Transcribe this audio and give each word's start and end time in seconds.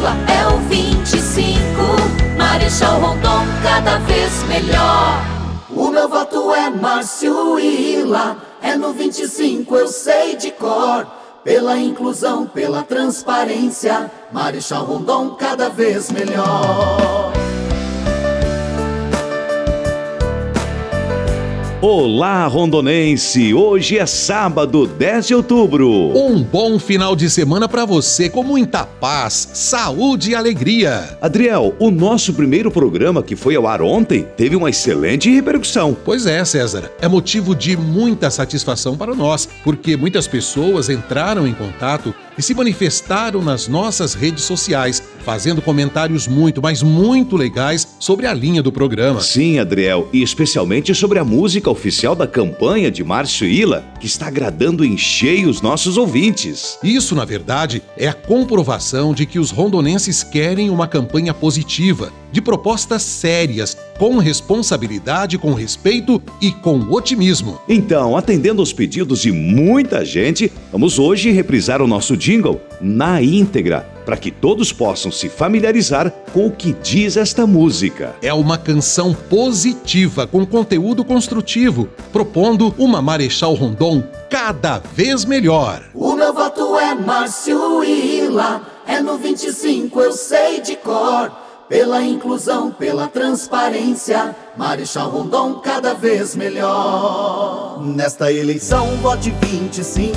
Ila 0.00 0.16
é 0.32 0.46
o 0.46 0.56
25. 0.60 1.44
Marechal 2.38 3.00
Rondon 3.00 3.44
cada 3.62 3.98
vez 3.98 4.42
melhor. 4.44 5.22
O 5.68 5.88
meu 5.88 6.08
voto 6.08 6.54
é 6.54 6.70
Márcio 6.70 7.58
Ila, 7.58 8.38
é 8.62 8.76
no 8.76 8.94
25 8.94 9.76
eu 9.76 9.88
sei 9.88 10.36
de 10.36 10.52
cor. 10.52 11.06
Pela 11.44 11.76
inclusão, 11.76 12.46
pela 12.46 12.82
transparência, 12.82 14.10
Marechal 14.32 14.86
Rondon 14.86 15.34
cada 15.34 15.68
vez 15.68 16.10
melhor. 16.10 17.19
Olá, 21.82 22.46
rondonense! 22.46 23.54
Hoje 23.54 23.96
é 23.96 24.04
sábado, 24.04 24.86
10 24.86 25.28
de 25.28 25.34
outubro. 25.34 25.88
Um 26.14 26.42
bom 26.42 26.78
final 26.78 27.16
de 27.16 27.30
semana 27.30 27.66
para 27.66 27.86
você 27.86 28.28
com 28.28 28.42
muita 28.42 28.84
paz, 28.84 29.48
saúde 29.54 30.32
e 30.32 30.34
alegria. 30.34 31.16
Adriel, 31.22 31.74
o 31.78 31.90
nosso 31.90 32.34
primeiro 32.34 32.70
programa 32.70 33.22
que 33.22 33.34
foi 33.34 33.56
ao 33.56 33.66
ar 33.66 33.80
ontem 33.80 34.26
teve 34.36 34.56
uma 34.56 34.68
excelente 34.68 35.30
repercussão. 35.30 35.96
Pois 36.04 36.26
é, 36.26 36.44
César. 36.44 36.92
É 37.00 37.08
motivo 37.08 37.56
de 37.56 37.78
muita 37.78 38.30
satisfação 38.30 38.94
para 38.94 39.14
nós, 39.14 39.48
porque 39.64 39.96
muitas 39.96 40.26
pessoas 40.26 40.90
entraram 40.90 41.46
em 41.46 41.54
contato 41.54 42.14
e 42.36 42.42
se 42.42 42.52
manifestaram 42.52 43.40
nas 43.40 43.68
nossas 43.68 44.12
redes 44.12 44.44
sociais, 44.44 45.02
fazendo 45.24 45.62
comentários 45.62 46.28
muito, 46.28 46.60
mas 46.60 46.82
muito 46.82 47.38
legais 47.38 47.89
sobre 48.00 48.26
a 48.26 48.32
linha 48.32 48.62
do 48.62 48.72
programa. 48.72 49.20
Sim, 49.20 49.58
Adriel, 49.58 50.08
e 50.10 50.22
especialmente 50.22 50.94
sobre 50.94 51.18
a 51.18 51.24
música 51.24 51.70
oficial 51.70 52.16
da 52.16 52.26
campanha 52.26 52.90
de 52.90 53.04
Márcio 53.04 53.46
Ila, 53.46 53.84
que 54.00 54.06
está 54.06 54.26
agradando 54.26 54.84
em 54.84 54.96
cheio 54.96 55.50
os 55.50 55.60
nossos 55.60 55.98
ouvintes. 55.98 56.78
Isso, 56.82 57.14
na 57.14 57.26
verdade, 57.26 57.82
é 57.96 58.08
a 58.08 58.14
comprovação 58.14 59.12
de 59.12 59.26
que 59.26 59.38
os 59.38 59.50
rondonenses 59.50 60.24
querem 60.24 60.70
uma 60.70 60.88
campanha 60.88 61.34
positiva, 61.34 62.10
de 62.32 62.40
propostas 62.40 63.02
sérias, 63.02 63.76
com 63.98 64.16
responsabilidade, 64.16 65.36
com 65.36 65.52
respeito 65.52 66.22
e 66.40 66.50
com 66.50 66.80
otimismo. 66.90 67.60
Então, 67.68 68.16
atendendo 68.16 68.62
aos 68.62 68.72
pedidos 68.72 69.20
de 69.20 69.30
muita 69.30 70.04
gente, 70.04 70.50
vamos 70.72 70.98
hoje 70.98 71.30
reprisar 71.30 71.82
o 71.82 71.86
nosso 71.86 72.16
jingle 72.16 72.60
na 72.80 73.20
íntegra, 73.20 73.86
para 74.04 74.16
que 74.16 74.30
todos 74.30 74.72
possam 74.72 75.10
se 75.10 75.28
familiarizar 75.28 76.10
com 76.32 76.46
o 76.46 76.50
que 76.50 76.72
diz 76.72 77.16
esta 77.16 77.46
música. 77.46 78.14
É 78.22 78.32
uma 78.32 78.58
canção 78.58 79.14
positiva, 79.14 80.26
com 80.26 80.46
conteúdo 80.46 81.04
construtivo, 81.04 81.88
propondo 82.12 82.74
uma 82.78 83.02
Marechal 83.02 83.54
Rondon 83.54 84.02
cada 84.28 84.78
vez 84.78 85.24
melhor. 85.24 85.82
O 85.94 86.14
meu 86.14 86.32
voto 86.32 86.76
é 86.78 86.94
Márcio 86.94 87.82
Ila, 87.84 88.62
é 88.86 89.00
no 89.00 89.18
25 89.18 90.00
eu 90.00 90.12
sei 90.12 90.60
de 90.60 90.76
cor. 90.76 91.49
Pela 91.70 92.02
inclusão, 92.02 92.72
pela 92.72 93.06
transparência, 93.06 94.34
Marechal 94.56 95.08
Rondon 95.08 95.60
cada 95.60 95.94
vez 95.94 96.34
melhor. 96.34 97.80
Nesta 97.80 98.32
eleição, 98.32 98.88
vote 98.96 99.30
25. 99.40 100.12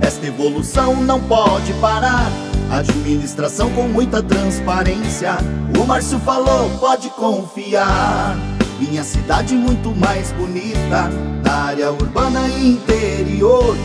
Esta 0.00 0.26
evolução 0.26 0.96
não 1.02 1.20
pode 1.20 1.74
parar. 1.74 2.30
Administração 2.72 3.70
com 3.74 3.82
muita 3.82 4.22
transparência. 4.22 5.36
O 5.78 5.84
Márcio 5.84 6.18
falou, 6.20 6.70
pode 6.80 7.10
confiar. 7.10 8.34
Minha 8.80 9.04
cidade 9.04 9.54
muito 9.54 9.94
mais 9.94 10.32
bonita, 10.32 11.10
na 11.44 11.52
área 11.52 11.92
urbana 11.92 12.48
e 12.48 12.66
interior. 12.66 13.76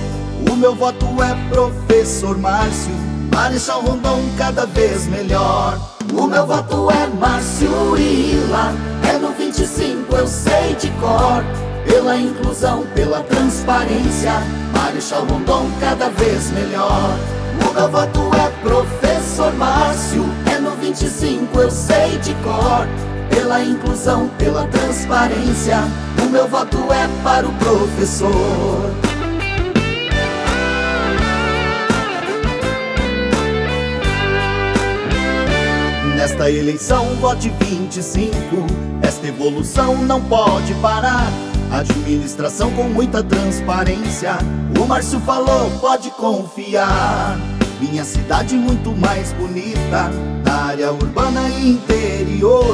O 0.49 0.55
meu 0.55 0.73
voto 0.73 1.05
é 1.21 1.49
professor 1.53 2.37
Márcio, 2.37 2.93
Marechal 3.29 3.81
Rondon 3.81 4.21
cada 4.37 4.65
vez 4.65 5.05
melhor. 5.07 5.77
O 6.15 6.27
meu 6.27 6.45
voto 6.45 6.91
é 6.91 7.07
Márcio 7.07 7.97
Ila, 7.97 8.71
é 9.11 9.17
no 9.17 9.31
25 9.31 10.15
eu 10.15 10.27
sei 10.27 10.75
de 10.75 10.89
cor. 10.91 11.43
Pela 11.85 12.15
inclusão, 12.15 12.85
pela 12.93 13.21
transparência, 13.23 14.33
Marechal 14.73 15.25
Rondon 15.25 15.69
cada 15.79 16.09
vez 16.09 16.51
melhor. 16.51 17.17
O 17.67 17.73
meu 17.73 17.89
voto 17.89 18.19
é 18.35 18.49
professor 18.61 19.51
Márcio, 19.55 20.23
é 20.55 20.59
no 20.59 20.71
25 20.75 21.59
eu 21.59 21.71
sei 21.71 22.17
de 22.19 22.33
cor. 22.35 22.87
Pela 23.29 23.63
inclusão, 23.63 24.29
pela 24.37 24.67
transparência, 24.67 25.79
o 26.23 26.29
meu 26.29 26.47
voto 26.47 26.77
é 26.93 27.09
para 27.23 27.47
o 27.47 27.53
professor. 27.53 29.02
Nesta 36.23 36.49
eleição, 36.49 37.05
vote 37.19 37.51
25. 37.59 38.39
Esta 39.01 39.27
evolução 39.27 39.97
não 40.03 40.21
pode 40.21 40.73
parar. 40.75 41.27
Administração 41.69 42.71
com 42.71 42.83
muita 42.83 43.21
transparência. 43.21 44.37
O 44.79 44.85
Márcio 44.85 45.19
falou, 45.19 45.69
pode 45.81 46.09
confiar. 46.11 47.37
Minha 47.81 48.05
cidade 48.05 48.55
muito 48.55 48.93
mais 48.93 49.33
bonita, 49.33 50.09
na 50.45 50.67
área 50.67 50.93
urbana 50.93 51.41
e 51.59 51.71
interior. 51.71 52.73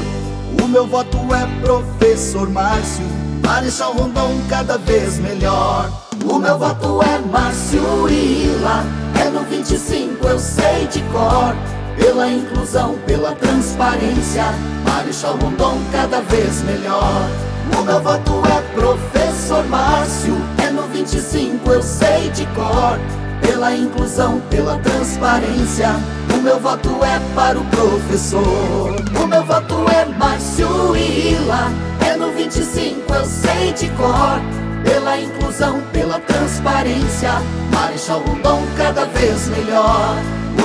O 0.63 0.67
meu 0.67 0.85
voto 0.85 1.17
é 1.33 1.65
professor 1.65 2.47
Márcio, 2.47 3.03
Marechal 3.43 3.93
Rondon 3.93 4.39
cada 4.47 4.77
vez 4.77 5.17
melhor. 5.17 5.89
O 6.23 6.37
meu 6.37 6.55
voto 6.55 7.01
é 7.01 7.17
Márcio 7.17 8.07
Ila, 8.07 8.85
é 9.19 9.27
no 9.31 9.43
25 9.43 10.27
eu 10.27 10.37
sei 10.37 10.85
de 10.85 11.01
cor. 11.11 11.55
Pela 11.99 12.27
inclusão, 12.29 12.97
pela 13.05 13.35
transparência, 13.35 14.45
Marechal 14.85 15.35
Rondon 15.37 15.77
cada 15.91 16.21
vez 16.21 16.63
melhor. 16.63 17.29
O 17.77 17.83
meu 17.83 18.01
voto 18.01 18.41
é 18.47 18.61
professor 18.73 19.63
Márcio, 19.67 20.35
é 20.57 20.69
no 20.69 20.83
25 20.83 21.69
eu 21.69 21.83
sei 21.83 22.29
de 22.29 22.45
cor. 22.47 22.97
Pela 23.41 23.75
inclusão, 23.75 24.41
pela 24.49 24.77
transparência, 24.79 25.89
o 26.33 26.37
meu 26.41 26.59
voto 26.59 26.89
é 27.03 27.19
para 27.35 27.59
o 27.59 27.65
professor. 27.65 28.95
O 29.21 29.27
meu 29.27 29.43
voto 29.43 29.75
é 29.89 30.05
Márcio 30.05 30.95
Ila, 30.95 31.69
é 32.05 32.15
no 32.15 32.31
25 32.31 33.13
eu 33.13 33.25
sei 33.25 33.73
de 33.73 33.89
cor. 33.91 34.39
Pela 34.83 35.19
inclusão, 35.19 35.81
pela 35.91 36.19
transparência, 36.21 37.33
Marechal 37.73 38.21
Rondon 38.21 38.63
cada 38.77 39.05
vez 39.05 39.49
melhor. 39.49 40.15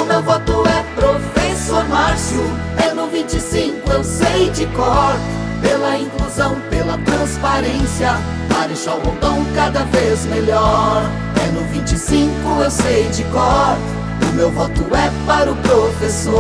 O 0.00 0.04
meu 0.06 0.22
voto 0.22 0.64
é 0.66 0.82
professor 0.94 1.13
eu 4.04 4.10
sei 4.10 4.50
de 4.50 4.66
cor. 4.66 5.16
Pela 5.62 5.98
inclusão, 5.98 6.56
pela 6.68 6.98
transparência, 6.98 8.12
Marechal 8.52 9.00
Rondon 9.00 9.42
cada 9.54 9.84
vez 9.84 10.26
melhor. 10.26 11.02
É 11.42 11.50
no 11.50 11.66
25 11.68 12.30
eu 12.62 12.70
sei 12.70 13.08
de 13.08 13.24
cor, 13.24 13.78
o 14.30 14.36
meu 14.36 14.50
voto 14.50 14.82
é 14.94 15.10
para 15.26 15.50
o 15.50 15.56
professor. 15.56 16.34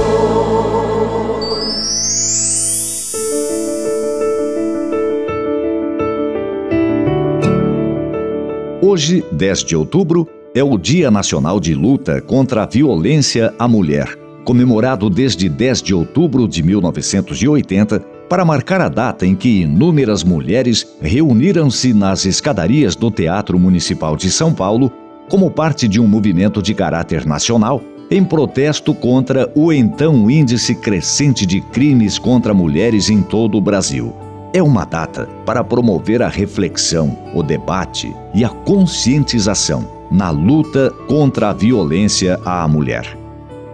Hoje, 8.82 9.24
10 9.32 9.64
de 9.64 9.74
outubro, 9.74 10.28
é 10.54 10.62
o 10.62 10.76
Dia 10.78 11.10
Nacional 11.10 11.58
de 11.58 11.74
Luta 11.74 12.20
contra 12.20 12.62
a 12.62 12.66
Violência 12.66 13.52
à 13.58 13.66
Mulher, 13.66 14.16
comemorado 14.44 15.10
desde 15.10 15.48
10 15.48 15.82
de 15.82 15.94
outubro 15.94 16.46
de 16.46 16.62
1980 16.62 18.00
para 18.28 18.44
marcar 18.44 18.80
a 18.80 18.88
data 18.88 19.26
em 19.26 19.34
que 19.34 19.62
inúmeras 19.62 20.22
mulheres 20.22 20.86
reuniram-se 21.00 21.92
nas 21.92 22.24
escadarias 22.24 22.94
do 22.94 23.10
Teatro 23.10 23.58
Municipal 23.58 24.16
de 24.16 24.30
São 24.30 24.52
Paulo 24.52 24.92
como 25.28 25.50
parte 25.50 25.88
de 25.88 26.00
um 26.00 26.06
movimento 26.06 26.62
de 26.62 26.74
caráter 26.74 27.26
nacional 27.26 27.82
em 28.10 28.22
protesto 28.22 28.94
contra 28.94 29.50
o 29.54 29.72
então 29.72 30.30
índice 30.30 30.74
crescente 30.74 31.46
de 31.46 31.60
crimes 31.60 32.18
contra 32.18 32.52
mulheres 32.52 33.08
em 33.08 33.22
todo 33.22 33.56
o 33.56 33.60
Brasil. 33.60 34.14
É 34.52 34.62
uma 34.62 34.84
data 34.84 35.28
para 35.44 35.64
promover 35.64 36.22
a 36.22 36.28
reflexão, 36.28 37.18
o 37.34 37.42
debate 37.42 38.14
e 38.34 38.44
a 38.44 38.48
conscientização 38.48 39.88
na 40.10 40.30
luta 40.30 40.90
contra 41.08 41.50
a 41.50 41.52
violência 41.52 42.38
à 42.44 42.68
mulher. 42.68 43.23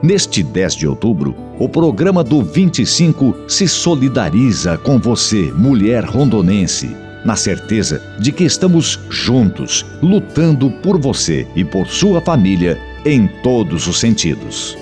Neste 0.03 0.43
10 0.43 0.77
de 0.77 0.87
outubro, 0.87 1.37
o 1.59 1.69
programa 1.69 2.25
do 2.25 2.43
25 2.43 3.45
se 3.47 3.69
solidariza 3.69 4.79
com 4.79 4.99
você, 4.99 5.53
mulher 5.55 6.05
rondonense, 6.05 6.97
na 7.23 7.37
certeza 7.37 8.03
de 8.19 8.33
que 8.33 8.45
estamos 8.45 8.99
juntos, 9.11 9.85
lutando 10.03 10.71
por 10.83 10.99
você 10.99 11.47
e 11.55 11.63
por 11.63 11.87
sua 11.87 12.19
família 12.23 12.79
em 13.05 13.27
todos 13.43 13.87
os 13.87 14.01
sentidos. 14.01 14.80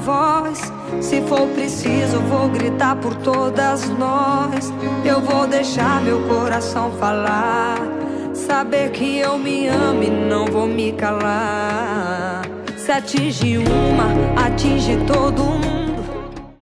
Voz. 0.00 0.72
Se 1.00 1.20
for 1.22 1.46
preciso, 1.48 2.20
vou 2.28 2.48
gritar 2.48 2.96
por 2.96 3.14
todas 3.16 3.88
nós. 3.90 4.72
Eu 5.04 5.20
vou 5.20 5.46
deixar 5.46 6.02
meu 6.02 6.20
coração 6.28 6.90
falar. 6.92 7.78
Saber 8.34 8.90
que 8.90 9.18
eu 9.18 9.38
me 9.38 9.68
amo 9.68 10.02
e 10.02 10.10
não 10.10 10.46
vou 10.46 10.66
me 10.66 10.92
calar. 10.92 12.42
Se 12.76 12.90
atinge 12.90 13.58
uma, 13.58 14.46
atinge 14.46 14.96
todo 15.06 15.44
mundo 15.44 15.79